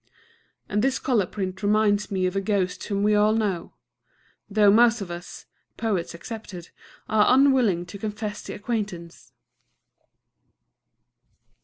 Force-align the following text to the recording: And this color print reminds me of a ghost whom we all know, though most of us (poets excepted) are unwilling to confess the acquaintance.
And 0.67 0.81
this 0.81 0.97
color 0.97 1.27
print 1.27 1.61
reminds 1.61 2.09
me 2.09 2.25
of 2.25 2.35
a 2.35 2.41
ghost 2.41 2.83
whom 2.85 3.03
we 3.03 3.13
all 3.13 3.33
know, 3.33 3.75
though 4.49 4.71
most 4.71 4.99
of 4.99 5.11
us 5.11 5.45
(poets 5.77 6.15
excepted) 6.15 6.71
are 7.07 7.31
unwilling 7.35 7.85
to 7.85 7.99
confess 7.99 8.41
the 8.41 8.55
acquaintance. 8.55 9.31